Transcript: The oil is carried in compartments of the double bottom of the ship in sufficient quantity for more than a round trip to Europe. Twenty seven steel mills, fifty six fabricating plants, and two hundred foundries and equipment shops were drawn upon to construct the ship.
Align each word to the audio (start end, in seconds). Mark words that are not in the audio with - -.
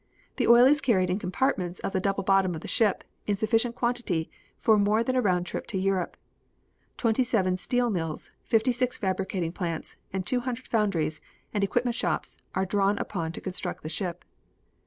The 0.37 0.47
oil 0.47 0.65
is 0.65 0.81
carried 0.81 1.11
in 1.11 1.19
compartments 1.19 1.79
of 1.81 1.91
the 1.93 1.99
double 1.99 2.23
bottom 2.23 2.55
of 2.55 2.61
the 2.61 2.67
ship 2.67 3.03
in 3.27 3.35
sufficient 3.35 3.75
quantity 3.75 4.31
for 4.57 4.79
more 4.79 5.03
than 5.03 5.15
a 5.15 5.21
round 5.21 5.45
trip 5.45 5.67
to 5.67 5.77
Europe. 5.77 6.17
Twenty 6.97 7.23
seven 7.23 7.55
steel 7.55 7.91
mills, 7.91 8.31
fifty 8.43 8.71
six 8.71 8.97
fabricating 8.97 9.51
plants, 9.51 9.97
and 10.11 10.25
two 10.25 10.39
hundred 10.39 10.67
foundries 10.67 11.21
and 11.53 11.63
equipment 11.63 11.93
shops 11.93 12.35
were 12.55 12.65
drawn 12.65 12.97
upon 12.97 13.31
to 13.33 13.41
construct 13.41 13.83
the 13.83 13.89
ship. 13.89 14.25